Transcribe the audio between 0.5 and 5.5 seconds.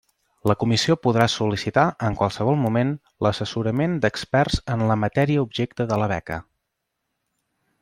La comissió podrà sol·licitar, en qualsevol moment, l'assessorament d'experts en la matèria